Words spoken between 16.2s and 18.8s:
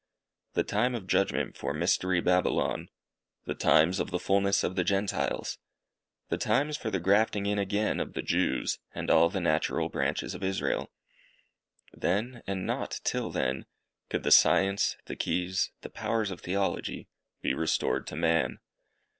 of Theology, be restored to man.